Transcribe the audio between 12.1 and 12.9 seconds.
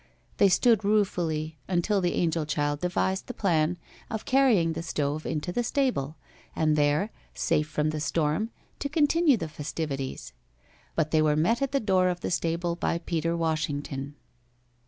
the stable